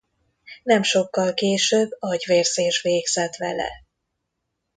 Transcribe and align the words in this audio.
Nem 0.63 0.83
sokkal 0.83 1.33
később 1.33 1.89
agyvérzés 1.99 2.81
végzett 2.81 3.35
vele. 3.35 3.69